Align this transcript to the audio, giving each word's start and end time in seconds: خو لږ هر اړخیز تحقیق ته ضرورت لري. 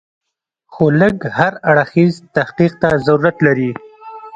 خو 0.73 0.85
لږ 1.01 1.15
هر 1.37 1.53
اړخیز 1.69 2.13
تحقیق 2.35 2.73
ته 2.81 2.89
ضرورت 3.05 3.37
لري. 3.47 3.71